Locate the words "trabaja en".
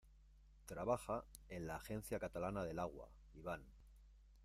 0.65-1.67